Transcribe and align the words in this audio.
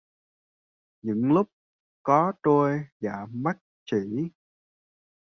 Những 1.01 1.23
lúc 1.31 1.49
có 2.03 2.33
tôi 2.43 2.85
và 3.01 3.27
mắt 3.31 3.57
chỉ... 3.85 3.97